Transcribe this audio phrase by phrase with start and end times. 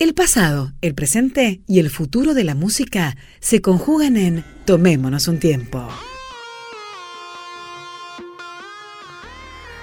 [0.00, 5.38] El pasado, el presente y el futuro de la música se conjugan en Tomémonos un
[5.38, 5.88] tiempo.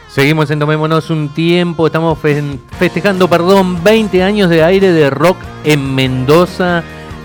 [0.10, 2.20] Seguimos en Tomémonos un tiempo, estamos
[2.78, 6.84] festejando, perdón, 20 años de aire de rock en Mendoza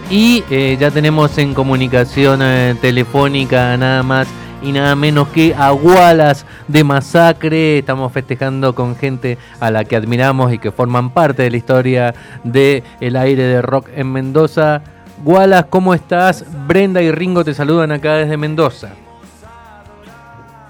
[0.09, 4.29] y eh, ya tenemos en comunicación eh, telefónica nada más
[4.67, 7.79] y nada menos que Agualas de Masacre.
[7.79, 12.15] Estamos festejando con gente a la que admiramos y que forman parte de la historia
[12.43, 14.83] del el aire de rock en Mendoza.
[15.23, 16.45] Gualas, ¿cómo estás?
[16.66, 18.91] Brenda y Ringo te saludan acá desde Mendoza.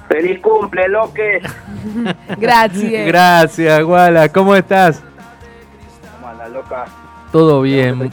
[0.09, 1.41] ¡Feliz cumple, Loque!
[2.37, 3.07] Gracias.
[3.07, 4.29] Gracias, Guala.
[4.29, 5.03] ¿Cómo estás?
[6.13, 6.85] ¿Cómo anda, loca?
[7.33, 8.11] Todo bien.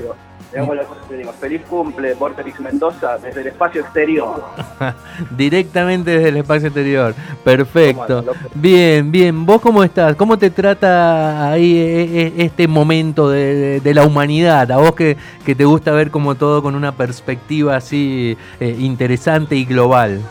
[1.40, 4.44] Feliz cumple, Vorterix Mendoza, desde el espacio exterior.
[5.32, 7.16] Directamente desde el espacio exterior.
[7.44, 8.24] Perfecto.
[8.54, 9.46] Bien, bien.
[9.46, 10.16] ¿Vos cómo estás?
[10.16, 14.72] ¿Cómo te trata ahí eh, eh, este momento de, la humanidad?
[14.72, 19.56] A vos que, que, te gusta ver como todo con una perspectiva así eh, interesante
[19.56, 20.22] y global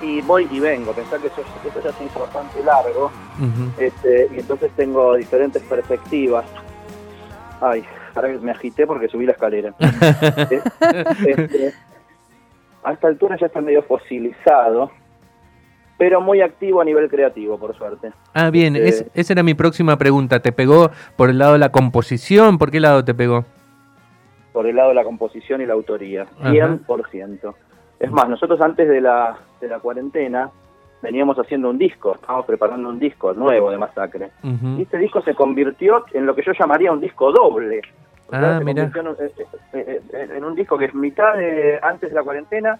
[0.00, 1.42] y voy y vengo, pensar que eso,
[1.82, 3.10] ya es bastante largo,
[3.78, 6.44] este, y entonces tengo diferentes perspectivas.
[7.60, 7.84] Ay,
[8.18, 9.74] ahora me agité porque subí la escalera.
[11.26, 11.72] Este,
[12.82, 14.90] a esta altura ya está medio fosilizado,
[15.96, 18.12] pero muy activo a nivel creativo, por suerte.
[18.34, 20.40] Ah, bien, este, esa era mi próxima pregunta.
[20.40, 22.58] ¿Te pegó por el lado de la composición?
[22.58, 23.44] ¿Por qué lado te pegó?
[24.52, 27.54] Por el lado de la composición y la autoría, 100%.
[28.00, 30.50] Es más, nosotros antes de la, de la cuarentena
[31.02, 34.30] veníamos haciendo un disco, estábamos preparando un disco nuevo de Masacre.
[34.42, 37.82] Y este disco se convirtió en lo que yo llamaría un disco doble.
[38.30, 38.84] Ah, mira.
[38.84, 39.32] Eh,
[39.72, 42.78] eh, eh, en, un disco que es mitad de, antes de la cuarentena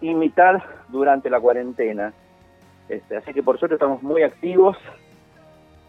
[0.00, 2.12] y mitad durante la cuarentena.
[2.88, 4.76] Este, así que por suerte estamos muy activos.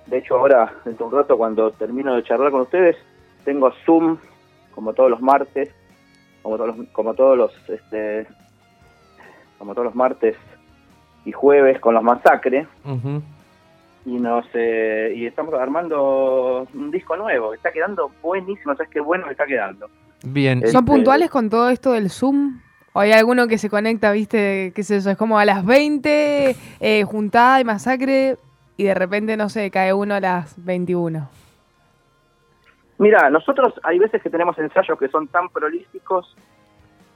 [0.05, 2.95] De hecho, ahora, dentro de un rato, cuando termino de charlar con ustedes,
[3.43, 4.17] tengo Zoom,
[4.73, 5.73] como todos los martes,
[6.41, 8.27] como todos los, como todos los este,
[9.57, 10.37] como todos los martes
[11.25, 12.67] y jueves con los masacres.
[14.05, 19.25] Y nos eh, y estamos armando un disco nuevo, está quedando buenísimo, ¿sabes qué bueno
[19.25, 19.89] que está quedando?
[20.23, 20.59] Bien.
[20.59, 22.59] ¿Son este, puntuales con todo esto del Zoom?
[22.93, 25.09] ¿O hay alguno que se conecta, viste, qué es eso?
[25.09, 28.37] Es como a las 20, eh, juntada y masacre,
[28.77, 31.27] y de repente, no sé, cae uno a las 21.
[32.97, 36.35] Mira, nosotros hay veces que tenemos ensayos que son tan prolíficos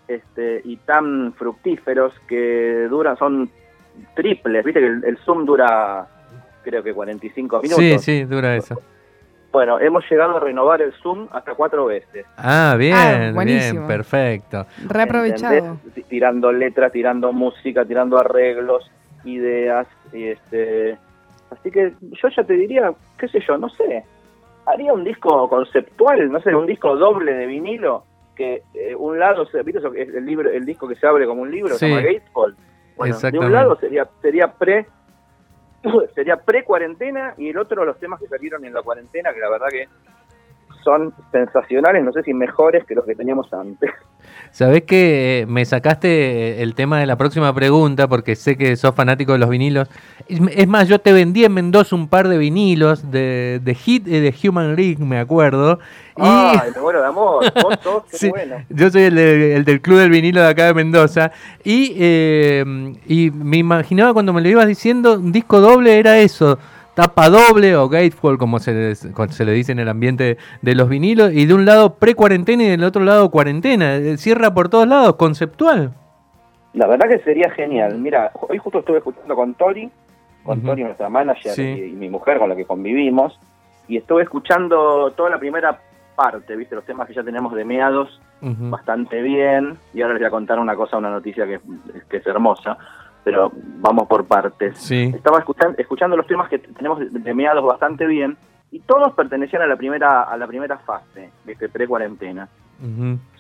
[0.08, 3.50] este, y tan fructíferos que duran, son
[4.16, 6.08] triples, viste que el, Zoom dura
[6.70, 7.84] creo que 45 minutos.
[7.84, 8.80] Sí, sí, dura eso.
[9.52, 12.26] Bueno, hemos llegado a renovar el Zoom hasta cuatro veces.
[12.38, 14.68] Ah, bien, ah, bien, perfecto.
[14.88, 15.78] Reaprovechado.
[16.08, 18.90] Tirando letras, tirando música, tirando arreglos,
[19.24, 20.98] ideas, y este...
[21.50, 24.04] Así que yo ya te diría, qué sé yo, no sé,
[24.68, 28.04] haría un disco conceptual, no sé, un disco doble de vinilo,
[28.36, 29.92] que eh, un lado, ¿viste eso?
[29.96, 32.56] El, libro, el disco que se abre como un libro, se llama Gatefall.
[32.96, 34.86] Bueno, de un lado sería, sería pre
[36.16, 39.50] sería pre cuarentena y el otro los temas que salieron en la cuarentena, que la
[39.50, 39.88] verdad que
[40.84, 43.92] son sensacionales, no sé si mejores que los que teníamos antes.
[44.52, 49.34] Sabés que me sacaste el tema de la próxima pregunta porque sé que sos fanático
[49.34, 49.90] de los vinilos.
[50.28, 54.20] Es más, yo te vendí en Mendoza un par de vinilos de, de Hit y
[54.20, 55.80] de Human League, me acuerdo.
[56.16, 57.46] Ay, me muero de amor.
[58.20, 58.58] qué bueno.
[58.70, 61.32] Yo soy el, del club del vinilo de acá de Mendoza.
[61.64, 66.58] Y, eh, y me imaginaba cuando me lo ibas diciendo, un disco doble era eso
[67.00, 70.90] tapa doble o gatefall, como se le, se le dice en el ambiente de los
[70.90, 73.96] vinilos, y de un lado pre-cuarentena y del otro lado cuarentena.
[73.96, 75.94] Eh, cierra por todos lados, conceptual.
[76.74, 77.98] La verdad que sería genial.
[78.00, 79.90] Mira, hoy justo estuve escuchando con Tori,
[80.44, 83.40] con Tori, nuestra manager, y, mi mujer con la que convivimos,
[83.88, 85.80] y estuve escuchando toda la primera
[86.18, 90.28] parte, viste, los temas que ya tenemos de meados bastante bien, y ahora les voy
[90.28, 91.62] a contar una cosa, una noticia que,
[92.10, 92.78] que es hermosa
[93.24, 94.80] pero vamos por partes.
[95.16, 98.38] Estaba escuchando, escuchando los temas que tenemos de meados bastante bien
[98.72, 102.48] y todos pertenecían a la primera a la primera fase, este pre-cuarentena.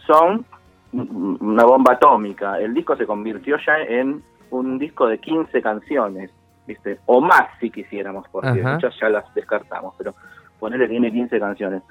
[0.06, 0.46] Son
[0.92, 2.60] una bomba atómica.
[2.60, 6.32] El disco se convirtió ya en un disco de 15 canciones,
[6.66, 7.00] ¿viste?
[7.06, 10.16] O más si quisiéramos, porque muchas ya las descartamos, pero
[10.60, 11.84] ponerle tiene 15 canciones.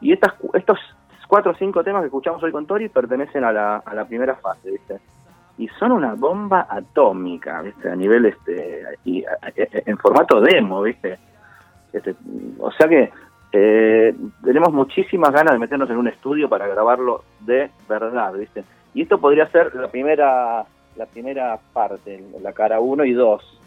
[0.00, 0.78] Y estas, estos
[1.26, 4.36] cuatro o cinco temas que escuchamos hoy con Tori pertenecen a la, a la primera
[4.36, 5.00] fase, ¿viste?
[5.56, 7.88] Y son una bomba atómica, ¿viste?
[7.88, 9.24] A nivel, este, y,
[9.54, 11.18] en formato demo, ¿viste?
[11.92, 12.14] Este,
[12.58, 13.12] o sea que
[13.52, 18.64] eh, tenemos muchísimas ganas de meternos en un estudio para grabarlo de verdad, ¿viste?
[18.94, 20.64] Y esto podría ser la primera,
[20.96, 23.60] la primera parte, la cara 1 y 2.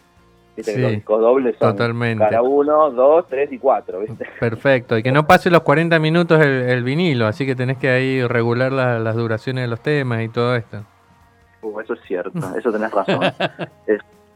[0.58, 2.24] Viste que los discos dobles son totalmente.
[2.24, 4.28] cada uno, dos, tres y cuatro, ¿viste?
[4.40, 8.26] Perfecto, y que no pase los 40 minutos el, vinilo, así que tenés que ahí
[8.26, 10.84] regular las duraciones de los temas y todo esto.
[11.62, 13.20] Uh, eso es cierto, eso tenés razón.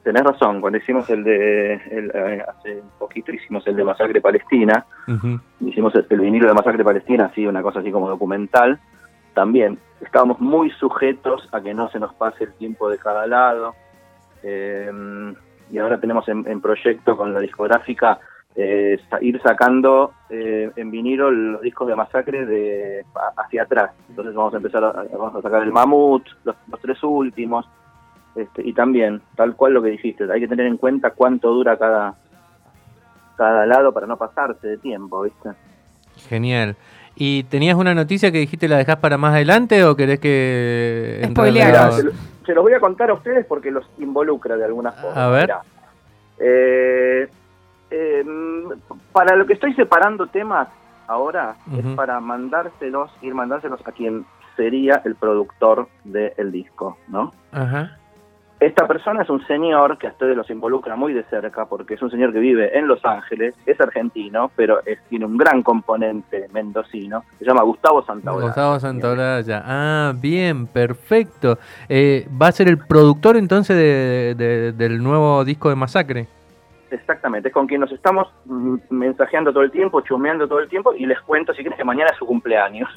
[0.04, 4.86] tenés razón, cuando hicimos el de, eh, hace un poquito hicimos el de Masacre Palestina,
[5.60, 8.80] hicimos el, vinilo de Masacre Palestina, así, una cosa así como documental,
[9.34, 13.76] también estábamos muy sujetos a que no se nos pase el tiempo de cada lado.
[14.44, 14.92] Eh,
[15.72, 18.20] y ahora tenemos en, proyecto con la discográfica
[18.56, 23.06] eh, ir sacando eh, en vinilo los discos de Masacre de
[23.38, 23.92] hacia atrás.
[24.10, 27.66] Entonces vamos a empezar a, vamos a sacar el Mamut, los, tres últimos,
[28.36, 31.78] este, y también, tal cual lo que dijiste, hay que tener en cuenta cuánto dura
[31.78, 32.16] cada,
[33.38, 35.50] cada lado para no pasarse de tiempo, ¿viste?
[36.28, 36.76] Genial.
[37.16, 41.22] ¿Y tenías una noticia que dijiste la dejás para más adelante o querés que...
[41.30, 41.92] Spoilear.
[42.46, 45.26] Se, los voy a contar a ustedes porque los involucra de alguna forma.
[45.26, 45.52] A ver.
[46.40, 47.30] Eh,
[47.92, 48.24] eh,
[49.12, 50.70] para lo que estoy separando temas
[51.08, 57.34] ahora es para mandárselos, ir mandárselos a quien sería el productor del disco, ¿no?
[57.52, 57.98] Ajá.
[58.62, 62.02] Esta persona es un señor que a ustedes los involucra muy de cerca porque es
[62.04, 67.24] un señor que vive en Los Ángeles, es argentino, pero tiene un gran componente mendocino,
[67.40, 68.46] se llama Gustavo Santaolalla.
[68.46, 71.58] Gustavo Santaolalla, ah, bien, perfecto.
[71.90, 76.28] Eh, ¿Va a ser el productor entonces del nuevo disco de Masacre?
[76.92, 80.94] Exactamente, es con quien nos estamos mm, mensajeando todo el tiempo, chumeando todo el tiempo
[80.94, 82.90] y les cuento si quieren que mañana es su cumpleaños.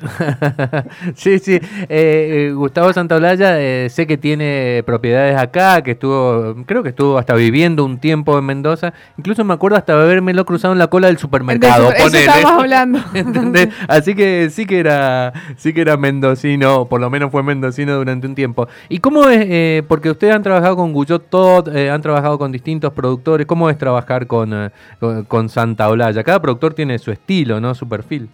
[1.15, 6.83] sí, sí, eh, eh, Gustavo Santaolalla eh, sé que tiene propiedades acá, que estuvo, creo
[6.83, 10.81] que estuvo hasta viviendo un tiempo en Mendoza, incluso me acuerdo hasta habérmelo cruzado en
[10.81, 11.93] la cola del supermercado.
[11.93, 12.99] Eso estamos hablando.
[13.89, 18.27] Así que sí que era, sí que era mendocino, por lo menos fue mendocino durante
[18.27, 18.67] un tiempo.
[18.89, 23.47] ¿Y cómo es, porque ustedes han trabajado con Guyot Todd, han trabajado con distintos productores,
[23.47, 26.25] cómo es trabajar eh, con, con, Santa Olaya?
[26.25, 27.75] Cada productor tiene su estilo, ¿no?
[27.75, 28.29] Su perfil.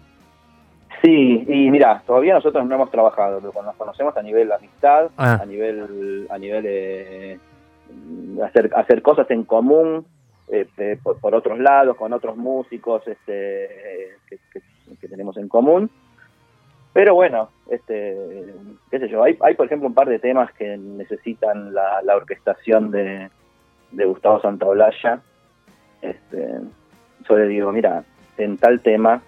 [1.03, 5.09] Sí, y mira, todavía nosotros no hemos trabajado, pero nos conocemos a nivel de amistad,
[5.17, 5.39] ah.
[5.41, 7.39] a nivel a nivel de
[8.43, 10.05] hacer, hacer cosas en común,
[10.47, 15.89] este, por, otros lados, con otros músicos este, que, tenemos en común.
[16.93, 18.15] Pero bueno, este,
[18.91, 22.15] qué sé yo, hay, hay por ejemplo un par de temas que necesitan la, la
[22.15, 23.29] orquestación de,
[23.91, 25.21] de Gustavo Santaolalla,
[26.01, 26.59] este,
[27.27, 28.03] yo le digo, mira,
[28.37, 29.21] en tal tema,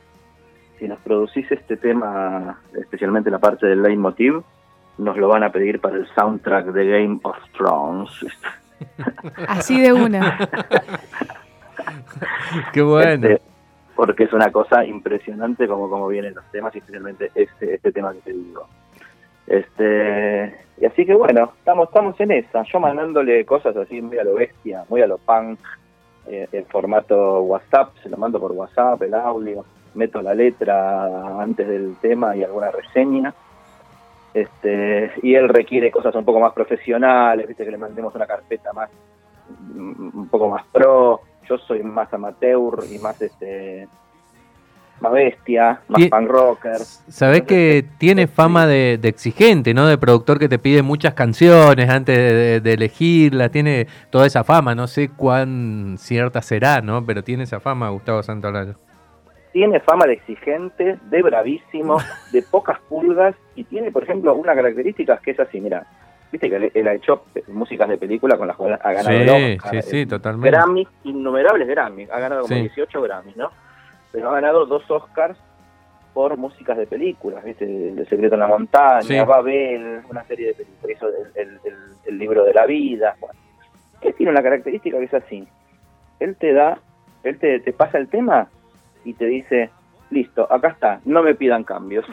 [0.80, 4.44] si nos producís este tema, especialmente la parte del leitmotiv,
[4.98, 8.12] nos lo van a pedir para el soundtrack de Game of Thrones.
[9.48, 10.38] Así de una.
[12.74, 13.28] Qué bueno.
[13.28, 13.42] Este,
[13.96, 18.14] porque es una cosa impresionante como, como vienen los temas, y especialmente este, este tema
[18.14, 18.68] que te digo.
[19.46, 24.24] Este, y así que bueno, estamos, estamos en esa, yo mandándole cosas así muy a
[24.24, 25.60] lo bestia, muy a lo punk,
[26.28, 29.66] eh, en formato WhatsApp, se lo mando por WhatsApp, el audio,
[29.96, 33.34] meto la letra antes del tema y alguna reseña.
[34.34, 38.74] Este, y él requiere cosas un poco más profesionales, viste que le mandemos una carpeta
[38.74, 38.90] más
[39.76, 43.88] un poco más pro, yo soy más amateur y más este
[45.04, 46.78] más bestia, más punk rocker.
[46.78, 49.86] Sabés que tiene fama de, exigente, ¿no?
[49.86, 54.88] De productor que te pide muchas canciones antes de, elegirla, tiene toda esa fama, no
[54.88, 57.06] sé cuán cierta será, ¿no?
[57.06, 58.76] Pero tiene esa fama Gustavo Santolaya.
[59.52, 61.98] Tiene fama de exigente, de bravísimo,
[62.32, 65.86] de pocas pulgas y tiene, por ejemplo, una característica que es así, mira,
[66.32, 69.82] viste que él ha hecho músicas de película con las cuales ha ganado sí, sí,
[69.82, 70.50] sí, eh, totalmente.
[70.50, 73.52] Grammys, innumerables Grammys, ha ganado como 18 Grammys, ¿no?
[74.14, 75.38] Pero ha ganado dos Oscars
[76.14, 77.66] por músicas de películas, ¿viste?
[77.66, 81.08] El secreto en la montaña, Babel, una serie de películas, hizo
[82.06, 83.16] el, libro de la vida.
[83.20, 83.40] Bueno,
[84.00, 85.48] que tiene una característica que es así.
[86.20, 86.78] Él te da,
[87.24, 88.48] él te, te pasa el tema
[89.04, 89.72] y te dice,
[90.12, 92.06] listo, acá está, no me pidan cambios.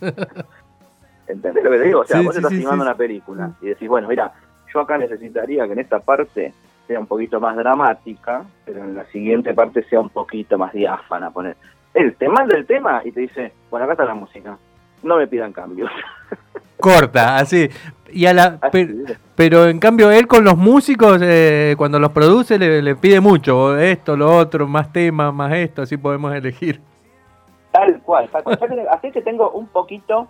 [1.28, 2.00] ¿Entendés lo que te digo?
[2.00, 4.34] O sea, vos estás filmando una película y decís, bueno, mira,
[4.72, 6.52] yo acá necesitaría que en esta parte
[6.86, 11.30] sea un poquito más dramática, pero en la siguiente parte sea un poquito más diáfana.
[11.30, 11.56] Poner.
[11.94, 14.56] Él te manda el tema y te dice, bueno, acá está la música,
[15.02, 15.90] no me pidan cambios.
[16.80, 17.68] Corta, así.
[18.12, 18.60] Y a la,
[19.34, 24.16] pero, en cambio él con los músicos, eh, cuando los produce, le, pide mucho, esto,
[24.16, 26.80] lo otro, más temas, más esto, así podemos elegir.
[27.72, 28.30] Tal cual,
[28.90, 30.28] Así que tengo un poquito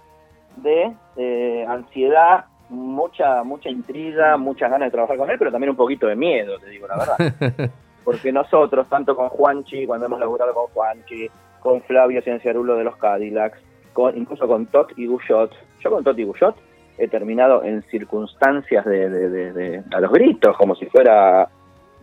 [0.56, 5.76] de eh, ansiedad mucha mucha intriga, muchas ganas de trabajar con él, pero también un
[5.76, 7.70] poquito de miedo, te digo la verdad.
[8.04, 11.28] Porque nosotros, tanto con Juanchi, cuando hemos laburado con Juanchi,
[11.60, 13.58] con Flavio Cienciarulo de los Cadillacs,
[13.92, 16.56] con, incluso con Tot y Guyot, yo con Tot y Guyot
[16.98, 21.48] he terminado en circunstancias de, a los gritos, como si fuera,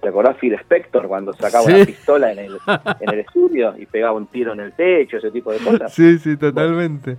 [0.02, 2.58] ¿te acordás Phil Spector cuando sacaba una pistola en el,
[3.00, 5.94] en el estudio y pegaba un tiro en el techo, ese tipo de cosas?
[5.94, 7.18] Sí, sí, totalmente.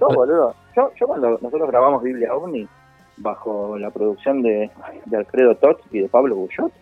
[0.00, 0.54] Boludo.
[0.76, 2.68] Yo, yo cuando nosotros grabamos Biblia OVNI,
[3.16, 4.70] bajo la producción de,
[5.04, 6.72] de Alfredo Tot y de Pablo Bullot,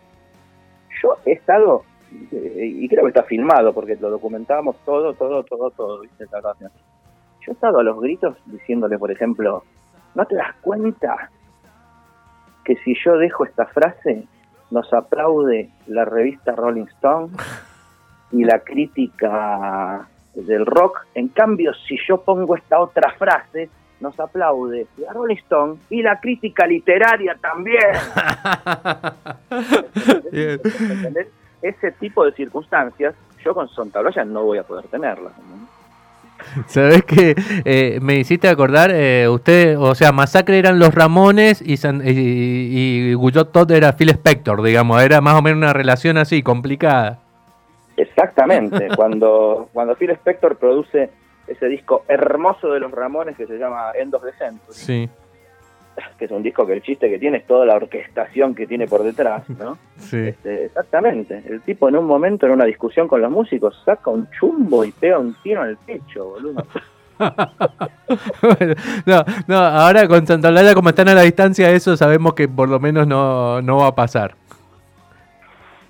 [1.02, 1.82] yo he estado,
[2.32, 6.26] eh, y creo que está filmado, porque lo documentábamos todo, todo, todo, todo, ¿viste?
[6.30, 9.64] Yo he estado a los gritos diciéndole, por ejemplo,
[10.14, 11.30] ¿no te das cuenta
[12.64, 14.26] que si yo dejo esta frase,
[14.70, 17.32] nos aplaude la revista Rolling Stone
[18.30, 21.06] y la crítica del rock?
[21.14, 23.68] En cambio, si yo pongo esta otra frase,
[24.00, 27.78] nos aplaude la Rolling Stone y la crítica literaria también.
[31.62, 35.32] Ese tipo de circunstancias, yo con Sontabloya no voy a poder tenerlas.
[36.66, 37.34] Sabes que
[37.64, 43.52] eh, me hiciste acordar, eh, usted, o sea, Masacre eran los Ramones y, y, Guyot
[43.52, 47.21] Todd era Phil Spector, digamos, era más o menos una relación así, complicada.
[47.96, 51.10] Exactamente, cuando, cuando Phil Spector produce
[51.46, 54.74] ese disco hermoso de los Ramones que se llama End of the Century.
[54.74, 55.08] Sí.
[56.18, 58.86] Que es un disco que el chiste que tiene es toda la orquestación que tiene
[58.86, 59.76] por detrás, ¿no?
[59.98, 60.28] Sí.
[60.28, 61.42] Este, exactamente.
[61.46, 64.92] El tipo en un momento, en una discusión con los músicos, saca un chumbo y
[64.92, 66.66] pega un tiro en el pecho, boludo.
[69.06, 72.68] no, no, ahora con Santa Blanca, como están a la distancia, eso sabemos que por
[72.68, 74.34] lo menos no, no va a pasar.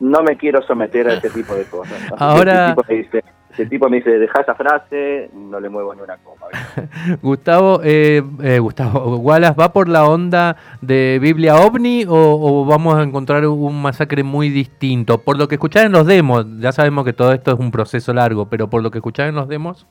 [0.02, 1.96] No me quiero someter a ese tipo de cosas.
[2.18, 6.46] Ahora, ese tipo me dice, deja esa frase, no le muevo ni una coma.
[7.22, 13.02] Gustavo, eh, eh, Gustavo, Wallace, ¿va por la onda de Biblia OVNI o, vamos a
[13.02, 15.18] encontrar un masacre muy distinto?
[15.18, 18.12] Por lo que escucharon en los demos, ya sabemos que todo esto es un proceso
[18.12, 19.86] largo, pero por lo que escucharon en los demos...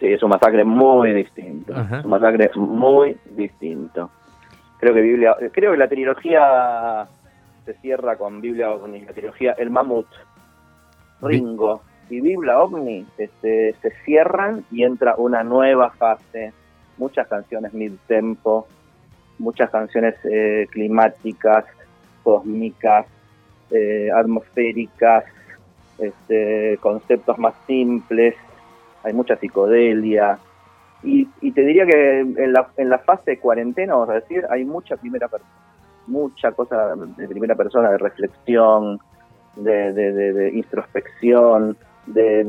[0.00, 1.74] Sí, es un masacre muy distinto.
[1.74, 4.10] Es un masacre muy distinto.
[4.78, 7.06] Creo que Biblia, creo que la trilogía
[7.72, 10.06] se cierra con Biblia OVNI, la trilogía El Mamut,
[11.22, 16.52] Ringo, y Biblia OVNI este, se cierran y entra una nueva fase.
[16.98, 18.66] Muchas canciones mid-tempo,
[19.38, 21.64] muchas canciones eh, climáticas,
[22.24, 23.06] cósmicas,
[23.70, 25.24] eh, atmosféricas,
[25.98, 28.34] este, conceptos más simples,
[29.04, 30.38] hay mucha psicodelia.
[31.04, 34.64] Y, te diría que en la, en la fase de cuarentena, vamos a decir, hay
[34.64, 35.69] mucha primera persona,
[36.06, 38.98] mucha cosa de primera persona, de reflexión,
[39.56, 41.76] de, de, de introspección,
[42.06, 42.40] de,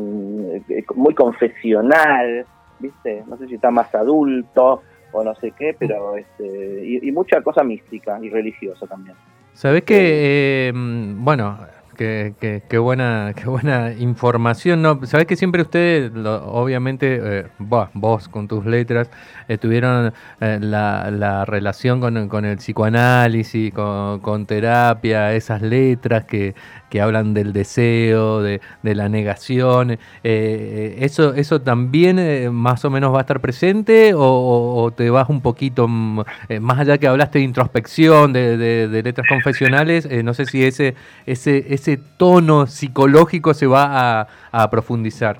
[0.69, 2.45] eh, muy confesional,
[2.79, 3.23] ¿viste?
[3.27, 4.81] No sé si está más adulto
[5.11, 9.15] o no sé qué, pero este, y, mucha cosa mística y religiosa también.
[9.53, 11.57] Sabes que, eh, bueno,
[11.97, 14.81] Qué, qué, buena, qué buena información.
[14.81, 19.09] No, Sabes que siempre ustedes, obviamente, eh, vos con tus letras,
[19.47, 26.55] eh, tuvieron eh, la, relación con, con, el psicoanálisis, con, terapia, esas letras que,
[26.91, 29.97] que hablan del deseo, de, la negación.
[30.21, 35.87] eso, ¿Eso también más o menos va a estar presente o, te vas un poquito
[35.87, 40.07] más allá que hablaste de introspección, de, de letras confesionales?
[40.23, 40.95] no sé si ese,
[41.25, 45.39] ese, ese tono psicológico se va a, profundizar?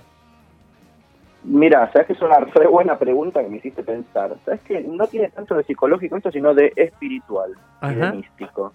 [1.44, 4.36] Mira, sabes que es una re buena pregunta que me hiciste pensar.
[4.46, 7.52] Sabes que no tiene tanto de psicológico esto, sino de espiritual
[7.84, 8.74] y de místico.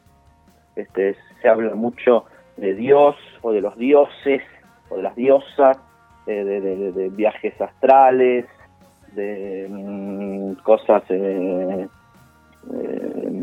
[0.74, 2.24] Este, se habla mucho
[2.56, 4.42] de Dios o de los dioses
[4.88, 5.78] o de las diosas,
[6.26, 8.46] de, viajes astrales,
[9.14, 11.86] de mm, cosas eh,
[12.74, 13.42] eh,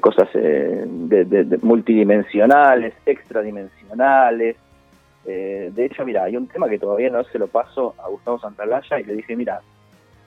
[0.00, 4.56] cosas eh, de, multidimensionales, extradimensionales.
[5.24, 8.38] Eh, de hecho, mira, hay un tema que todavía no se lo paso a Gustavo
[8.38, 9.60] Santalaya y le dije, mira,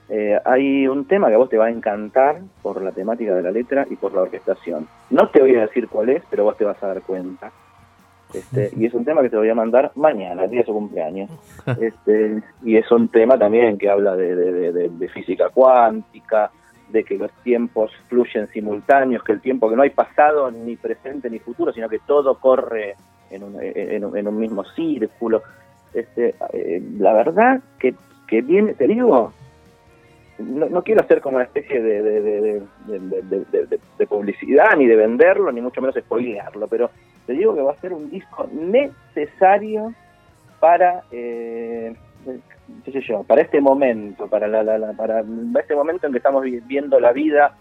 [0.10, 3.42] eh, hay un tema que a vos te va a encantar por la temática de
[3.42, 4.88] la letra y por la orquestación.
[5.10, 7.52] No te voy a decir cuál es, pero vos te vas a dar cuenta.
[8.34, 10.74] Este, y es un tema que te voy a mandar mañana, el día de su
[10.74, 11.30] cumpleaños.
[11.82, 16.52] Este, y es un tema también que habla de física cuántica,
[16.90, 21.30] de que los tiempos fluyen simultáneos, que el tiempo que no hay pasado ni presente
[21.30, 22.96] ni futuro, sino que todo corre
[23.30, 25.44] en un, en, un mismo círculo.
[25.94, 27.96] Este, eh, la verdad que,
[28.28, 29.34] que viene, te digo,
[30.40, 32.62] no, no, quiero hacer como una especie de, de,
[33.98, 36.92] de, publicidad, ni de venderlo, ni mucho menos spoilearlo, pero
[37.26, 39.94] te digo que va a ser un disco necesario
[40.60, 41.94] para eh,
[42.84, 45.24] qué sé yo, para este momento, para, la, para
[45.60, 47.56] este momento en que estamos viviendo la vida,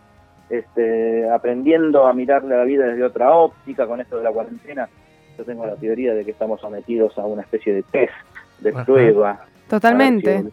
[0.51, 4.89] este, aprendiendo a mirar la vida desde otra óptica con esto de la cuarentena,
[5.37, 8.13] yo tengo la teoría de que estamos sometidos a una especie de test,
[8.61, 9.45] de prueba.
[9.69, 10.45] Totalmente.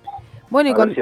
[0.54, 0.94] Bueno, y con...
[0.94, 1.02] si,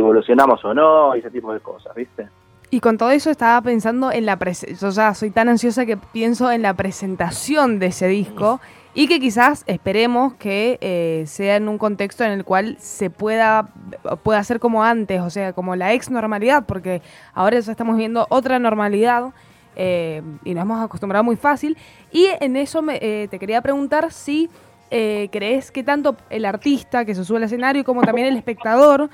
[0.00, 2.26] evolucionamos o no, y ese tipo de cosas, ¿viste?
[2.70, 4.38] Y con todo eso estaba pensando en la
[4.80, 8.60] yo ya soy tan ansiosa que pienso en la presentación de ese disco
[8.94, 13.68] y que quizás esperemos que eh, sea en un contexto en el cual se pueda
[14.22, 17.02] pueda ser como antes, o sea, como la ex normalidad, porque
[17.34, 19.34] ahora ya estamos viendo otra normalidad
[19.76, 21.76] eh, y nos hemos acostumbrado muy fácil.
[22.10, 24.48] Y en eso me, eh, te quería preguntar si
[25.30, 29.08] crees que tanto el artista que se sube al escenario como también el espectador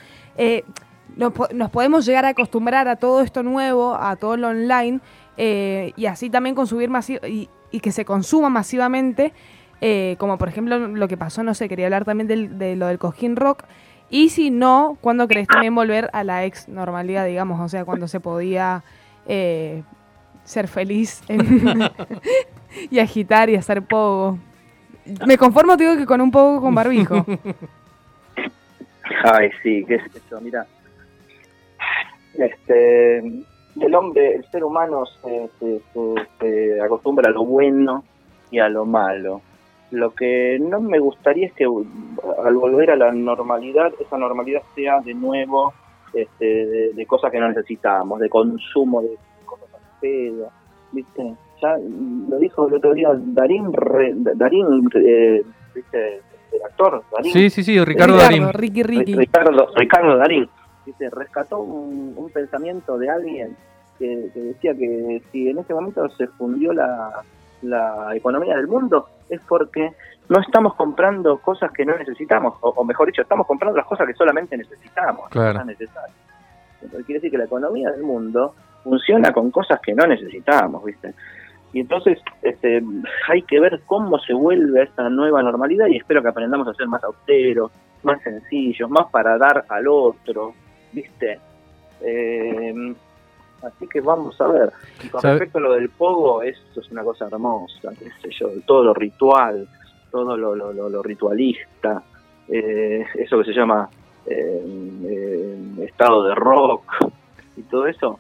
[1.18, 5.00] nos, podemos llegar a acostumbrar a todo esto nuevo, a todo lo online,
[5.36, 7.48] eh, y así también consumir masivo, y,
[7.80, 9.32] que se consuma masivamente,
[9.80, 12.98] eh, como por ejemplo lo que pasó, no sé, quería hablar también de lo del
[12.98, 13.64] cojín rock,
[14.10, 17.60] y si no, ¿cuándo crees también volver a la ex normalidad, digamos?
[17.60, 18.82] O sea, cuando se podía
[19.26, 19.82] eh,
[20.44, 21.22] ser feliz
[22.90, 24.38] y agitar y hacer poco.
[25.26, 27.24] Me conformo, digo, que con un poco con barbijo.
[29.24, 30.66] Ay, sí, qué es eso, mira
[32.38, 35.50] este, el hombre, el ser humano se,
[36.82, 38.04] acostumbra a lo bueno
[38.50, 39.42] y a lo malo.
[39.90, 45.00] Lo que no me gustaría es que al volver a la normalidad, esa normalidad sea
[45.00, 45.72] de nuevo
[46.12, 50.50] este, de, cosas que no necesitamos, de consumo de cosas al pedo,
[50.92, 51.34] ¿viste?
[51.60, 51.76] Ya
[52.28, 53.72] lo dijo el otro día Darín,
[54.36, 55.42] Darín eh,
[55.74, 56.20] ¿viste?
[56.52, 57.32] El actor, Darín.
[57.32, 58.48] Sí, sí, sí, Ricardo, Darín.
[58.52, 60.48] Ricardo, Ricardo Darín
[60.92, 63.56] se rescató un, pensamiento de alguien
[63.98, 67.24] que, decía que si en ese momento se fundió la,
[68.14, 69.92] economía del mundo es porque
[70.28, 74.14] no estamos comprando cosas que no necesitamos, o, mejor dicho, estamos comprando las cosas que
[74.14, 75.64] solamente necesitamos, claro.
[75.64, 76.16] necesarias.
[76.80, 81.14] quiere decir que la economía del mundo funciona con cosas que no necesitamos, ¿viste?
[81.72, 82.82] Y entonces este,
[83.28, 86.74] hay que ver cómo se vuelve a esta nueva normalidad y espero que aprendamos a
[86.74, 87.70] ser más austeros,
[88.02, 90.54] más sencillos, más para dar al otro,
[90.92, 91.38] ¿viste?
[92.00, 92.94] Eh,
[93.62, 94.72] así que vamos a ver.
[95.10, 97.92] con respecto a lo del pogo, eso es una cosa hermosa,
[98.30, 99.68] yo, todo lo ritual,
[100.10, 102.02] todo lo, lo, ritualista,
[102.48, 103.88] eh, eso que se llama
[104.26, 106.84] eh, estado de rock
[107.56, 108.18] y todo eso,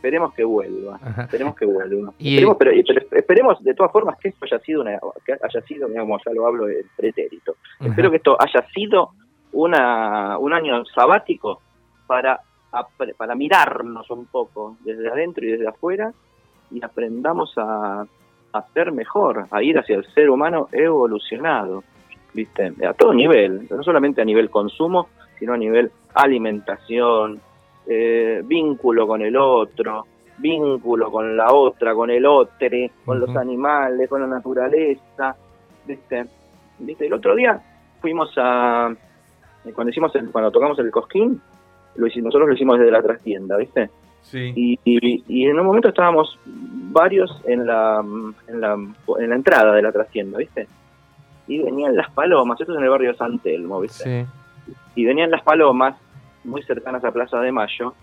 [0.00, 2.12] esperemos que vuelva, esperemos que vuelva.
[2.18, 2.70] Esperemos, pero,
[3.12, 6.46] esperemos de todas formas que esto haya sido una, que haya sido, digamos, ya lo
[6.46, 7.56] hablo en pretérito.
[7.78, 9.10] Espero que esto haya sido
[9.52, 11.60] una, un año sabático
[12.06, 12.40] para,
[13.18, 16.14] para mirarnos un poco desde adentro y desde afuera
[16.70, 18.06] y aprendamos a,
[18.54, 21.84] a ser mejor, a ir hacia el ser humano evolucionado,
[22.32, 22.72] ¿viste?
[22.86, 25.08] A todo nivel, no solamente a nivel consumo,
[25.38, 27.42] sino a nivel alimentación,
[27.86, 30.06] eh, vínculo con el otro,
[30.38, 32.68] vínculo con la otra, con el otro,
[33.04, 35.36] con los animales, con la naturaleza,
[35.86, 36.26] ¿viste?
[36.78, 37.06] ¿Viste?
[37.06, 37.60] El otro día
[38.00, 38.92] fuimos a,
[39.74, 41.40] cuando, hicimos cuando tocamos el cosquín,
[41.96, 43.90] lo nosotros lo hicimos desde la trastienda, ¿viste?
[44.22, 44.52] Sí.
[44.54, 48.04] Y, y, en un momento estábamos varios en la,
[48.46, 50.68] en la, en la entrada de la trastienda, ¿viste?
[51.48, 54.04] Y venían las palomas, esto es en el barrio de San Telmo, ¿viste?
[54.04, 54.72] Sí.
[54.94, 55.96] Y venían las palomas
[56.44, 57.94] muy cercanas a Plaza de Mayo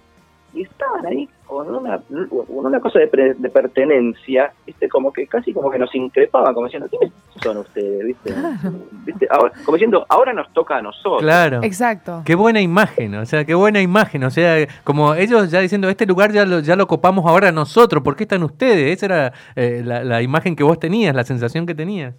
[0.54, 2.00] y estaban ahí con una,
[2.48, 3.08] una cosa de,
[3.50, 4.90] pertenencia, ¿viste?
[4.90, 8.06] Como que casi como que nos increpaban, como diciendo, ¿quiénes son ustedes?
[8.06, 8.34] ¿Viste?
[9.06, 9.28] ¿Viste?
[9.30, 11.22] Ahora, como diciendo, ahora nos toca a nosotros.
[11.22, 11.62] Claro.
[11.64, 12.22] Exacto.
[12.26, 16.06] Qué buena imagen, o sea, qué buena imagen, o sea, como ellos ya diciendo, este
[16.06, 18.98] lugar ya lo, ya lo copamos ahora nosotros, ¿por qué están ustedes?
[18.98, 22.16] Esa era eh, la, imagen que vos tenías, la sensación que tenías.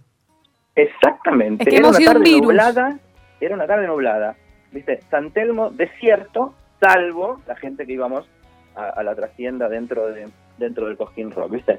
[0.74, 1.64] Exactamente.
[1.64, 2.98] Es que era una tarde nublada,
[3.40, 4.36] era una tarde nublada.
[4.72, 5.00] ¿Viste?
[5.10, 8.28] San Telmo, desierto, salvo la gente que íbamos
[8.74, 10.28] a, la trastienda dentro de
[10.58, 11.78] dentro del Cosquín Rock, ¿viste?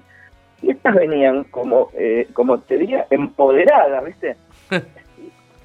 [0.61, 4.35] Y estas venían como, eh, como te diría, empoderadas, ¿viste?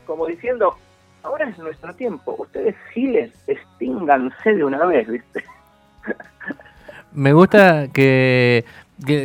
[0.06, 0.76] como diciendo,
[1.22, 5.44] ahora es nuestro tiempo, ustedes giles, extínganse de una vez, ¿viste?
[7.12, 8.64] Me gusta que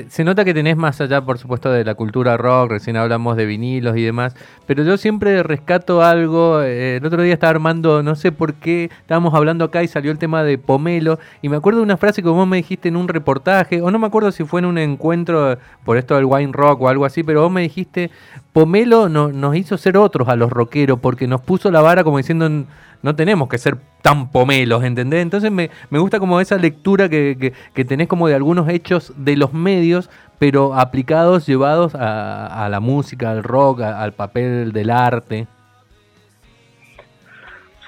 [0.09, 3.45] se nota que tenés más allá, por supuesto, de la cultura rock, recién hablamos de
[3.45, 8.15] vinilos y demás, pero yo siempre rescato algo, eh, el otro día estaba armando, no
[8.15, 11.79] sé por qué, estábamos hablando acá y salió el tema de Pomelo, y me acuerdo
[11.79, 14.43] de una frase que vos me dijiste en un reportaje, o no me acuerdo si
[14.43, 17.61] fue en un encuentro por esto del wine rock o algo así, pero vos me
[17.61, 18.09] dijiste,
[18.53, 22.65] Pomelo nos hizo ser otros a los rockeros, porque nos puso la vara como diciendo
[23.01, 25.21] no tenemos que ser tan pomelos, ¿entendés?
[25.21, 29.53] Entonces me, gusta como esa lectura que, que, tenés como de algunos hechos de los
[29.53, 35.47] medios, pero aplicados, llevados a, la música, al rock, al papel del arte.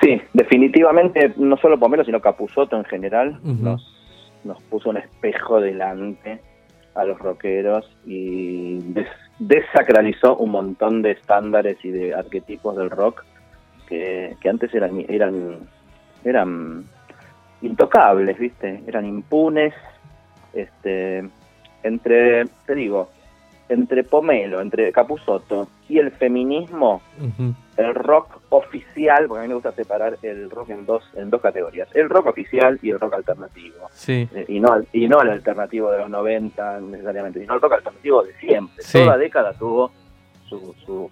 [0.02, 3.94] Sí, definitivamente, no solo Pomelo, sino Capuzoto en general, nos,
[4.44, 6.42] nos puso un espejo delante
[6.96, 8.80] a los rockeros y
[9.40, 13.24] desacralizó un montón de estándares y de arquetipos del rock
[13.92, 15.60] que, antes eran, eran
[16.24, 16.86] eran
[17.62, 18.84] intocables, ¿viste?
[18.88, 19.74] Eran impunes,
[20.54, 21.28] este,
[21.84, 23.10] entre, te digo,
[23.70, 27.02] entre Pomelo, entre Capusotto y el feminismo,
[27.78, 31.42] el rock oficial, porque a mí me gusta separar el rock en dos en dos
[31.42, 33.88] categorías, el rock oficial y el rock alternativo.
[33.92, 34.28] Sí.
[34.34, 38.24] Eh, y no y no el alternativo de los 90 necesariamente, sino el rock alternativo
[38.24, 38.84] de siempre.
[38.92, 39.92] Toda década tuvo
[40.50, 41.10] su, su,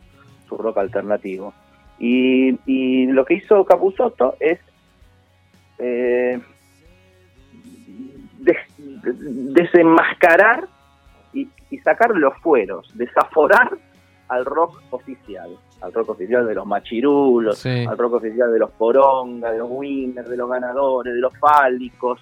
[0.47, 1.53] su rock alternativo.
[1.99, 4.59] Y, y, lo que hizo Capusotto es
[5.79, 6.39] eh,
[8.39, 10.67] desenmascarar
[11.33, 11.47] y,
[11.83, 13.77] sacar los fueros, desaforar
[14.27, 19.51] al rock oficial, al rock oficial de los machirulos, al rock oficial de los porongas,
[19.51, 22.19] de los winners, de los ganadores, de los fálicos,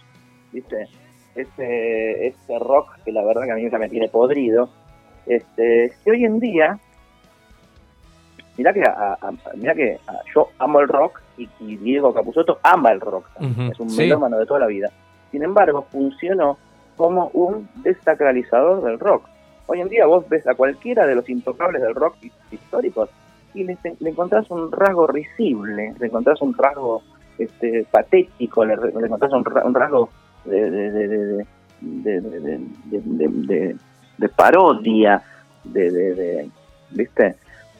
[0.51, 0.87] ¿viste?
[1.35, 4.69] Ese, ese rock que la verdad que a mí ya me tiene podrido,
[5.25, 6.79] este, que hoy en día,
[8.57, 8.83] mira que,
[9.55, 9.99] mira que
[10.33, 14.61] yo amo el rock y, Diego Capuzotto ama el rock, es un melómano de toda
[14.61, 14.89] la vida.
[15.31, 16.57] Sin embargo, funcionó
[16.95, 19.23] como un desacralizador del rock.
[19.67, 22.15] Hoy en día vos ves a cualquiera de los intocables del rock
[22.51, 23.09] históricos
[23.53, 27.03] y le, encontrás un rasgo risible, le encontrás un rasgo
[27.37, 29.43] este, patético, le, encontrás un,
[29.75, 30.09] rasgo
[30.45, 31.45] de, de,
[34.17, 35.21] de, parodia,
[35.63, 36.49] de,
[36.91, 37.35] ¿viste?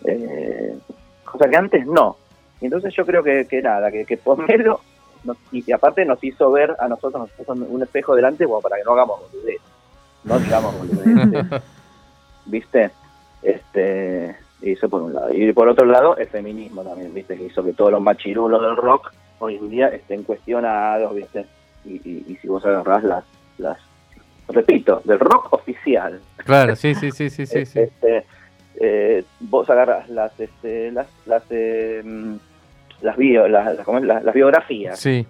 [0.08, 0.78] Eh,
[1.24, 2.18] cosa que antes no.
[2.62, 4.82] Y entonces yo creo que, que nada, que, que Pomelo
[5.52, 8.84] y, aparte nos hizo ver a nosotros, nos puso un espejo delante bueno, para que
[8.84, 9.62] no hagamos boludez.
[10.24, 11.62] No digamos boludez.
[12.46, 12.92] ¿Viste?
[13.42, 15.34] Este, hizo por un lado.
[15.34, 17.36] Y por otro lado, el feminismo también, ¿viste?
[17.36, 21.46] Que hizo que todos los machirulos del rock hoy en día estén cuestionados, ¿viste?
[21.86, 23.24] Y, si vos agarrás las,
[23.58, 23.78] las,
[24.50, 26.20] repito, del rock oficial.
[26.38, 27.60] Claro, sí, sí, sí, sí, sí.
[27.80, 28.26] Este,
[28.80, 32.04] eh, vos agarras las, este, las, las, eh,
[33.02, 35.26] las, bio, las, las, biografías de,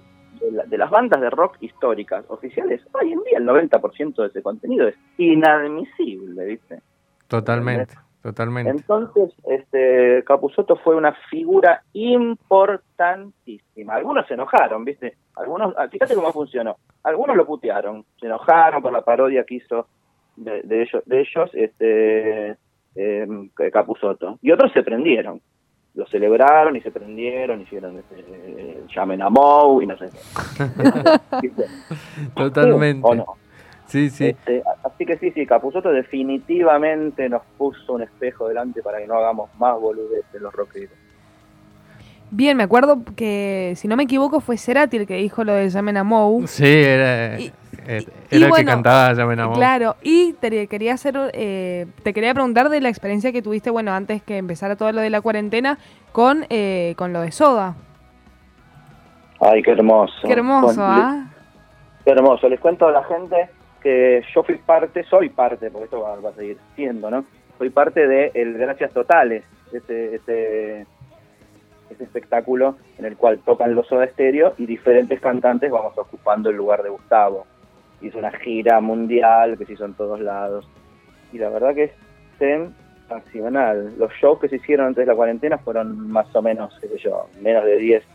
[0.68, 4.88] de, las bandas de rock históricas oficiales, hoy en día el 90% de ese contenido
[4.88, 6.82] es inadmisible, ¿viste?
[7.28, 7.96] Totalmente.
[8.22, 8.72] Totalmente.
[8.72, 13.96] Entonces, este Capusotto fue una figura importantísima.
[13.96, 15.16] Algunos se enojaron, ¿viste?
[15.36, 16.76] Algunos, ah, fíjate cómo funcionó.
[17.04, 19.88] Algunos lo putearon, se enojaron por la parodia que hizo
[20.36, 22.58] de, ellos, de ellos este
[22.98, 23.28] eh,
[23.72, 24.40] Capusotto.
[24.42, 25.42] Y otros se prendieron
[25.98, 30.10] lo celebraron y se prendieron, hicieron este, llamen a Mou y no sé.
[32.36, 33.02] Totalmente.
[33.04, 33.26] ¿O no?
[33.88, 34.28] Sí, sí.
[34.28, 39.16] Este, así que sí, sí, Capuzoto definitivamente nos puso un espejo delante para que no
[39.16, 40.96] hagamos más boludeces los rockeros.
[42.30, 45.70] Bien, me acuerdo que, si no me equivoco, fue Cerati el que dijo lo de
[45.70, 46.46] llamen a Mou.
[46.48, 47.38] Sí, era...
[47.88, 52.34] Eh, era el que cantaba Llamen a Claro, y te quería hacer, eh, te quería
[52.34, 55.78] preguntar de la experiencia que tuviste, bueno, antes que empezara todo lo de la cuarentena,
[56.12, 57.76] con, eh, con lo de Soda.
[59.40, 60.14] Ay, qué hermoso.
[60.22, 61.28] Qué hermoso, ¿ah?
[62.04, 62.50] Qué hermoso.
[62.50, 63.50] Les cuento a la gente
[63.82, 67.24] que yo fui parte, soy parte, porque esto va, a seguir siendo, ¿no?
[67.58, 70.86] Soy parte de el Gracias Totales, este, este,
[71.90, 76.56] este espectáculo en el cual tocan los Soda Stereo y diferentes cantantes vamos ocupando el
[76.56, 77.46] lugar de Gustavo
[78.02, 80.68] hizo una gira mundial que se hizo en todos lados.
[81.34, 81.92] Y la verdad que es
[82.40, 83.94] sensacional.
[83.98, 86.98] Los shows que se hicieron antes de la cuarentena fueron más o menos, qué sé
[86.98, 88.06] yo, menos de 10, eh,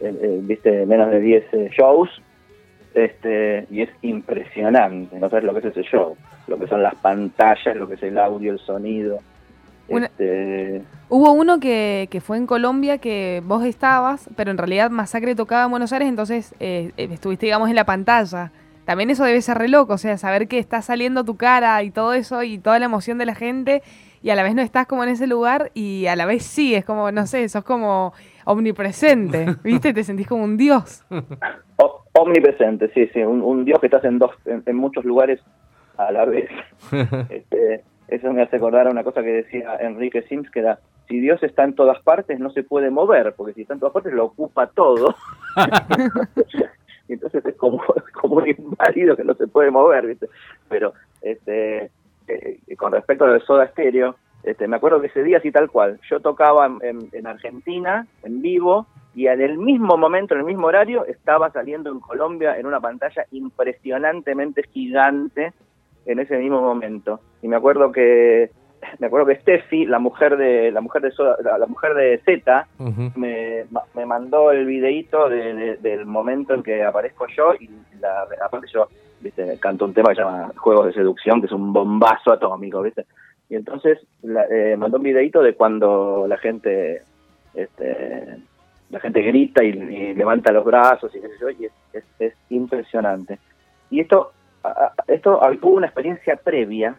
[0.00, 2.10] eh, viste, menos de 10 eh, shows.
[2.94, 6.94] Este, y es impresionante, no sabes lo que es ese show, lo que son las
[6.94, 9.18] pantallas, lo que es el audio, el sonido.
[9.88, 10.82] Este...
[11.08, 15.64] Hubo uno que, que, fue en Colombia que vos estabas, pero en realidad Masacre tocaba
[15.64, 18.50] en Buenos Aires, entonces estuviste, digamos, en la pantalla
[18.86, 21.90] también eso debe ser re loco, o sea, saber que está saliendo tu cara y
[21.90, 23.82] todo eso y toda la emoción de la gente
[24.22, 26.72] y a la vez no estás como en ese lugar y a la vez sí,
[26.74, 28.12] es como, no sé, sos como
[28.44, 29.92] omnipresente, ¿viste?
[29.92, 31.04] Te sentís como un dios.
[32.12, 35.40] omnipresente, sí, sí, un, dios que estás en, dos, en, muchos lugares
[35.98, 36.48] a la vez.
[37.28, 41.20] Este, eso me hace acordar a una cosa que decía Enrique Sims, que era, si
[41.20, 44.12] Dios está en todas partes, no se puede mover, porque si está en todas partes,
[44.12, 45.14] lo ocupa todo.
[47.08, 47.82] y entonces es como,
[48.20, 50.28] como un inválido que no se puede mover, ¿viste?
[50.68, 51.90] Pero este
[52.28, 56.00] eh, con respecto al Soda Stereo, este, me acuerdo que ese día sí tal cual,
[56.10, 60.66] yo tocaba en, en, Argentina, en vivo, y en el mismo momento, en el mismo
[60.66, 65.52] horario, estaba saliendo en Colombia en una pantalla impresionantemente gigante
[66.06, 67.20] en ese mismo momento.
[67.42, 68.50] Y me acuerdo que
[68.98, 71.12] me acuerdo que Steffi, la mujer de la mujer de
[71.58, 72.68] la, mujer de Z,
[73.16, 73.64] me,
[73.94, 77.68] me, mandó el videíto del momento en que aparezco yo y
[78.00, 78.88] la, aparte yo
[79.20, 79.58] ¿viste?
[79.58, 83.06] canto un tema que se llama Juegos de Seducción, que es un bombazo atómico, ¿viste?
[83.48, 87.02] Y entonces la, eh, mandó un videíto de cuando la gente
[87.54, 88.38] este,
[88.90, 89.72] la gente grita y,
[90.14, 93.38] levanta los brazos y qué sé yo, y es, es, impresionante.
[93.90, 94.32] Y esto,
[95.06, 96.96] esto hubo una experiencia previa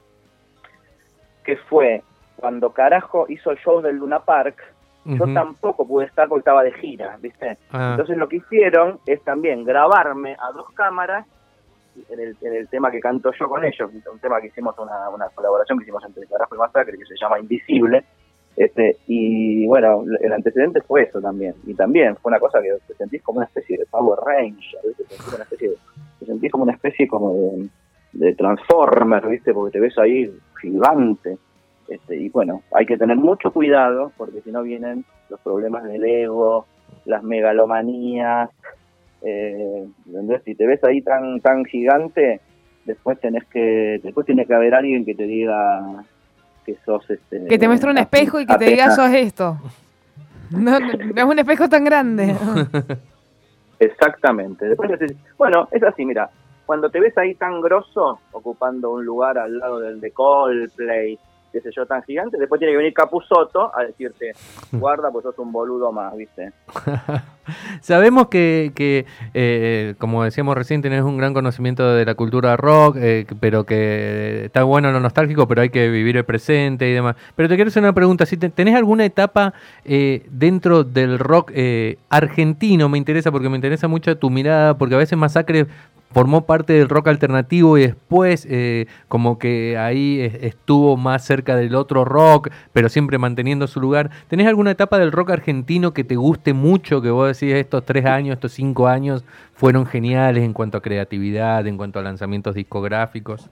[1.44, 2.04] que fue
[2.36, 4.58] cuando Carajo hizo el show del Luna Park,
[5.06, 7.58] yo tampoco pude estar porque estaba de gira, ¿viste?
[7.72, 7.92] Ah.
[7.92, 11.26] Entonces lo que hicieron es también grabarme a dos cámaras
[12.10, 15.10] en el, en el tema que canto yo con ellos, un tema que hicimos, una,
[15.10, 18.04] una colaboración que hicimos entre Carajo y Masacre que se llama Invisible,
[18.58, 21.54] este, y bueno, el antecedente fue eso también.
[21.68, 25.04] Y también fue una cosa que te sentís como una especie de Power Ranger, Te
[25.06, 25.70] sentís, una especie
[26.20, 27.70] te sentís como una especie como de,
[28.14, 29.54] de Transformer, ¿viste?
[29.54, 31.38] Porque te ves ahí gigante.
[31.88, 36.04] Este, y bueno, hay que tener mucho cuidado porque si no vienen los problemas del
[36.04, 36.66] ego,
[37.06, 38.50] las megalomanías.
[39.22, 39.88] Eh,
[40.44, 42.40] Si te ves ahí tan tan gigante,
[42.86, 46.04] después tenés que después tiene que haber alguien que te diga
[46.68, 49.58] que sos este, Que te muestre un espejo y que te diga sos esto.
[50.52, 52.36] No, no, es un espejo tan grande.
[53.80, 54.68] Exactamente.
[54.68, 54.92] Después
[55.38, 56.30] bueno, es así, mira,
[56.66, 61.18] cuando te ves ahí tan grosso, ocupando un lugar al lado del de Coldplay,
[61.58, 64.34] qué sé yo, tan gigante, después tiene que venir Capusoto a decirte,
[64.72, 66.52] guarda, pues sos un boludo más, ¿viste?
[67.82, 72.98] Sabemos que, que eh, como decíamos recién, tenés un gran conocimiento de la cultura rock,
[73.00, 77.16] eh, pero que está bueno lo nostálgico, pero hay que vivir el presente y demás.
[77.36, 79.54] Pero te quiero hacer una pregunta, si tenés alguna etapa
[79.86, 81.54] eh, dentro del rock
[82.10, 85.68] argentino, me interesa, porque me interesa mucho tu mirada, porque a veces Masacre
[86.12, 91.76] formó parte del rock alternativo y después eh, como que ahí estuvo más cerca del
[91.76, 94.10] otro rock, pero siempre manteniendo su lugar.
[94.28, 98.06] ¿Tenés alguna etapa del rock argentino que te guste mucho, que vos decís estos tres
[98.06, 103.50] años, estos cinco años fueron geniales en cuanto a creatividad, en cuanto a lanzamientos discográficos?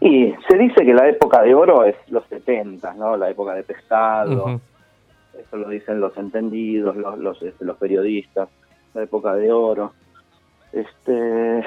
[0.00, 3.16] Y se dice que la época de oro es los 70, ¿no?
[3.16, 4.60] La época de pescado.
[5.38, 8.48] Eso lo dicen los entendidos, los, los, este, los periodistas
[8.94, 9.92] la época de oro.
[10.72, 11.64] Este,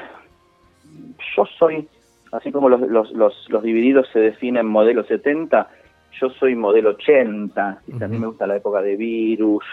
[1.36, 1.88] yo soy,
[2.32, 2.82] así como los,
[3.14, 5.68] los, los, divididos se definen modelo 70,
[6.20, 9.64] yo soy modelo 80, y también me gusta la época de virus,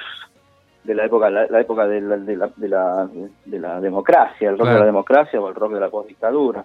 [0.84, 3.08] de la época la, época de la, de la,
[3.46, 6.64] de la, democracia, el rock de la democracia o el rock de la postdictadura,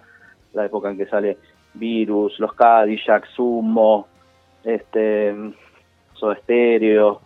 [0.52, 1.38] la época en que sale
[1.74, 4.06] virus, los Cadillac, Sumo,
[4.62, 5.34] este,
[6.12, 7.20] Soda Stereo,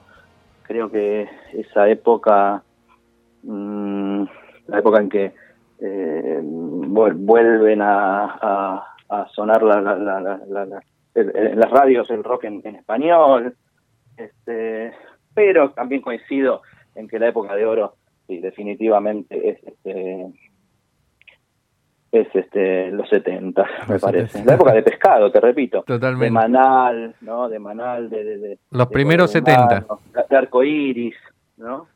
[0.62, 2.62] creo que esa época
[3.44, 4.24] Mm,
[4.68, 5.32] la época en que
[5.80, 8.84] eh, vuelven a,
[9.32, 9.62] sonar
[11.14, 13.54] en las radios el rock en, español,
[14.16, 14.92] este,
[15.34, 16.62] pero también coincido
[16.94, 17.94] en que la época de oro
[18.26, 20.26] sí, definitivamente es este,
[22.12, 24.44] es este los 70, me parece.
[24.44, 25.82] La época de pescado, te repito.
[25.82, 26.24] Totalmente.
[26.24, 27.48] De Manal, ¿no?
[27.48, 28.58] De Manal, de...
[28.70, 29.86] los primeros 70.
[30.30, 31.16] De arco iris,
[31.56, 31.88] ¿no?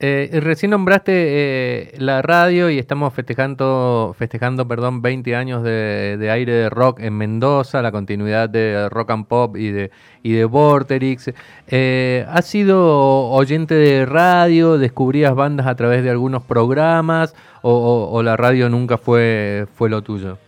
[0.00, 6.52] Eh, recién nombraste eh, la radio y estamos festejando, festejando perdón, 20 años de, aire
[6.52, 9.90] de rock en Mendoza, la continuidad de rock and pop y de,
[10.24, 11.32] y de Vorterix.
[11.68, 14.78] Eh, ¿Has sido oyente de radio?
[14.78, 17.36] ¿Descubrías bandas a través de algunos programas?
[17.62, 20.38] ¿O, la radio nunca fue, fue lo tuyo?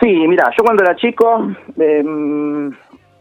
[0.00, 2.70] Sí, mira, yo cuando era chico, em,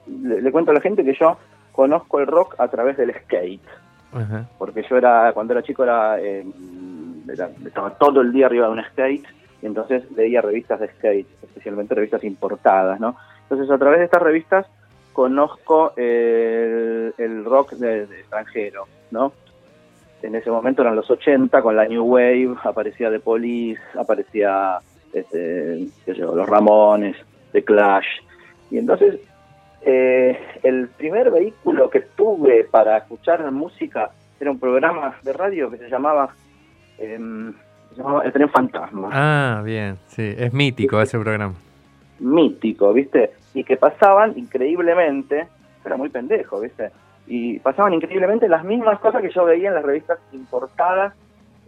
[0.07, 1.37] le cuento a la gente que yo
[1.71, 3.84] conozco el rock a través del skate
[4.57, 6.45] porque yo era, cuando era chico eh,
[7.31, 9.25] era, estaba todo el día arriba de un skate
[9.61, 13.17] y entonces leía revistas de skate, especialmente revistas importadas, ¿no?
[13.43, 14.65] Entonces a través de estas revistas
[15.13, 19.33] conozco el, rock de, extranjero, ¿no?
[20.21, 24.79] En ese momento eran los 80, con la New Wave, aparecía The Police, aparecía
[25.13, 27.15] este, los Ramones,
[27.51, 28.07] The Clash.
[28.71, 29.19] Y entonces
[29.87, 35.77] eh, el primer vehículo que tuve para escuchar música era un programa de radio que
[35.77, 36.29] se llamaba,
[36.97, 37.53] em,
[38.23, 39.09] El Tren Fantasma.
[39.13, 41.53] Ah, bien, sí, es mítico ese programa.
[42.19, 43.31] Mítico, ¿viste?
[43.53, 45.47] Y que pasaban increíblemente,
[45.85, 46.89] era muy pendejo, ¿viste?
[47.27, 51.13] Y pasaban increíblemente las mismas cosas que yo veía en las revistas importadas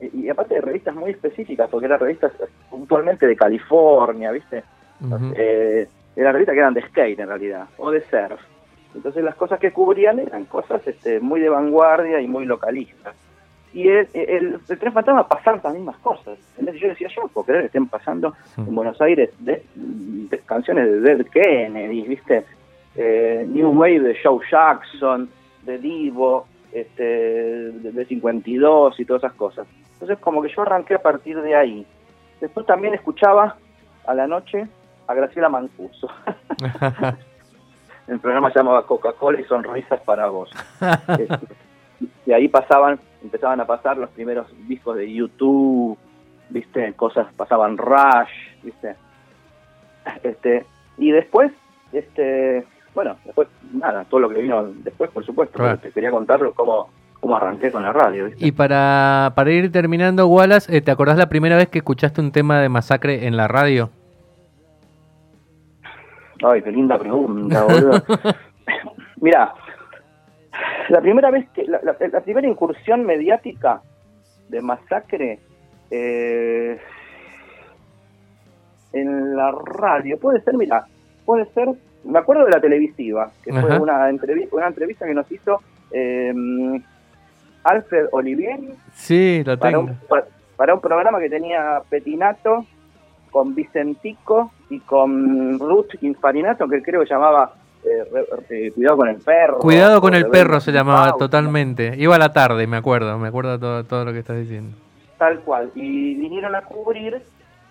[0.02, 2.32] y, aparte de revistas muy específicas, porque eran revistas
[2.70, 4.64] puntualmente de California, ¿viste?
[6.18, 8.42] Eran revistas que eran de skate en realidad, o de surf.
[8.96, 13.16] Entonces las cosas que cubrían eran cosas este, muy de vanguardia y muy localistas.
[13.74, 16.40] Y el, el, Tren Fantasma pasaban las mismas cosas.
[16.58, 19.62] Entonces yo decía, yo no puedo creer que estén pasando en Buenos Aires de,
[20.46, 22.44] canciones de Dead Kennedy, ¿viste?
[22.96, 25.30] Eh, New Wave de Joe Jackson,
[25.64, 29.68] de Divo, este, de, de 52 y todas esas cosas.
[29.94, 31.86] Entonces como que yo arranqué a partir de ahí.
[32.42, 33.58] Después también escuchaba
[34.08, 34.68] a la noche
[35.08, 36.10] a Graciela Mancuso.
[38.08, 40.50] el programa se llamaba Coca-Cola y Sonrisas para vos.
[41.08, 41.48] Este,
[42.28, 45.98] y ahí pasaban, empezaban a pasar los primeros discos de YouTube,
[46.50, 48.30] viste, cosas, pasaban Rush,
[48.64, 48.96] viste.
[50.24, 50.66] Este,
[50.98, 51.52] y después,
[51.92, 56.90] este, bueno, después, nada, todo lo que vino después, por supuesto, te quería contar cómo,
[57.20, 58.26] cómo arranqué con la radio.
[58.26, 58.46] ¿viste?
[58.46, 62.32] Y para, para ir terminando, Wallace, eh, ¿te acordás la primera vez que escuchaste un
[62.32, 63.90] tema de masacre en la radio?
[66.44, 68.04] Ay, qué linda pregunta, boludo.
[69.22, 69.54] Mira,
[70.90, 73.82] la primera vez que, la, primera incursión mediática
[74.50, 75.40] de masacre
[75.90, 76.80] eh,
[78.94, 80.86] en la radio, puede ser, mira,
[81.26, 81.70] puede ser,
[82.04, 86.34] me acuerdo de la televisiva, que fue una, entrevista, una entrevista que nos hizo eh,
[87.64, 88.60] Alfred Olivier.
[88.94, 89.98] Sí, lo para Un,
[90.56, 92.66] para un programa que tenía Petinato
[93.38, 99.18] con Vicentico y con Ruth Infarinato, que creo que llamaba eh, eh, Cuidado con el
[99.18, 99.60] perro.
[99.60, 101.94] Cuidado con el perro se llamaba totalmente.
[101.98, 104.76] Iba a la tarde, me acuerdo, me acuerdo todo, todo lo que estás diciendo.
[105.20, 105.70] Tal cual.
[105.76, 107.22] Y vinieron a cubrir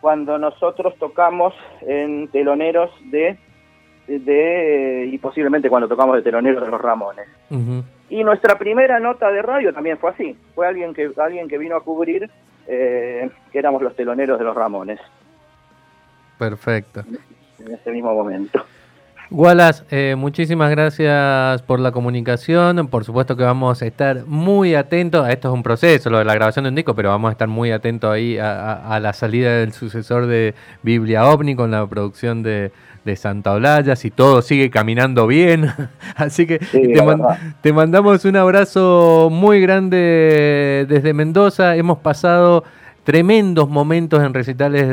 [0.01, 3.37] cuando nosotros tocamos en teloneros de,
[4.07, 7.27] de y posiblemente cuando tocamos de teloneros de los Ramones.
[8.09, 10.39] Y nuestra primera nota de radio también fue así.
[10.55, 12.31] Fue alguien que alguien que vino a cubrir
[12.69, 15.01] eh, que éramos los teloneros de los Ramones.
[16.39, 17.05] Perfecto.
[17.59, 18.65] En ese mismo momento.
[19.29, 22.87] Wallace, eh, muchísimas gracias por la comunicación.
[22.87, 25.29] Por supuesto que vamos a estar muy atentos.
[25.29, 27.49] Esto es un proceso, lo de la grabación de un disco, pero vamos a estar
[27.49, 32.71] muy atentos ahí a, la salida del sucesor de Biblia OVNI con la producción de,
[33.17, 35.73] Santa Olaya, si todo sigue caminando bien.
[36.17, 36.59] Así que
[37.61, 41.77] te mandamos un abrazo muy grande desde Mendoza.
[41.77, 42.65] Hemos pasado
[43.07, 44.89] tremendos momentos en recitales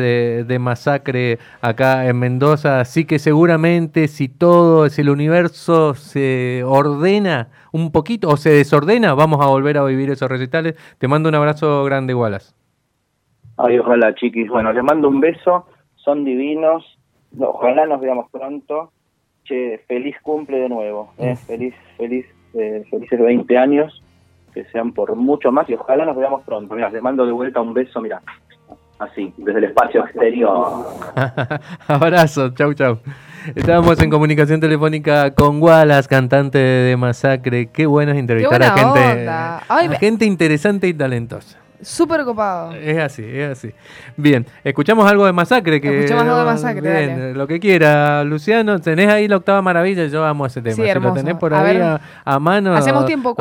[0.47, 7.47] de, masacre acá en Mendoza, así que seguramente si todo, si el universo se ordena
[7.71, 10.75] un poquito o se desordena, vamos a volver a vivir esos recitales.
[10.99, 12.53] Te mando un abrazo grande, Wallace.
[13.57, 14.47] Ay, ojalá, chiquis.
[14.47, 16.85] Bueno, les mando un beso, son divinos,
[17.39, 18.91] ojalá nos veamos pronto.
[19.43, 21.35] Che, feliz cumple de nuevo, ¿eh?
[21.35, 24.02] feliz, feliz, eh, felices 20 años
[24.53, 26.75] que sean por mucho más y ojalá nos veamos pronto.
[26.75, 28.21] Mira, les mando de vuelta un beso, mira,
[28.99, 30.85] así, desde el espacio exterior.
[31.87, 32.99] Abrazo, chau, chau.
[33.55, 37.67] Estábamos en comunicación telefónica con Wallace, cantante de Masacre.
[37.67, 41.62] Qué bueno es entrevistar a gente, a gente interesante y talentosa.
[41.83, 42.73] Súper copado.
[42.73, 43.71] Es así, es así.
[44.17, 45.79] Bien, escuchamos algo de Masacre.
[45.79, 48.79] Que, escuchamos algo de Masacre, bien, Lo que quiera, Luciano.
[48.79, 50.75] Tenés ahí la octava maravilla, yo amo ese tema.
[50.75, 51.79] Sí, si lo tenés por ahí
[52.25, 52.75] a, mano.
[52.75, 53.35] Hacemos tiempo.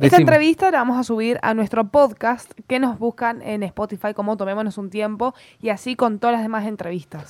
[0.00, 4.36] Esta entrevista la vamos a subir a nuestro podcast que nos buscan en Spotify como
[4.36, 7.22] Tomémonos un Tiempo y así con todas las demás entrevistas.